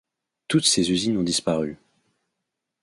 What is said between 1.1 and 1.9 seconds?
ont disparu.